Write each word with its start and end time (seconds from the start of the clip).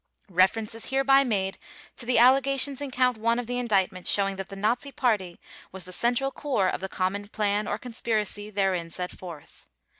Reference 0.31 0.73
is 0.73 0.89
hereby 0.89 1.23
made 1.23 1.59
to 1.95 2.07
the 2.07 2.17
allegations 2.17 2.81
in 2.81 2.89
Count 2.89 3.19
One 3.19 3.37
of 3.37 3.45
the 3.45 3.59
Indictment 3.59 4.07
showing 4.07 4.35
that 4.37 4.49
the 4.49 4.55
Nazi 4.55 4.91
Party 4.91 5.39
was 5.71 5.83
the 5.83 5.93
central 5.93 6.31
core 6.31 6.69
of 6.69 6.81
the 6.81 6.89
common 6.89 7.27
plan 7.27 7.67
or 7.67 7.77
conspiracy 7.77 8.49
therein 8.49 8.89
set 8.89 9.11
forth. 9.11 9.67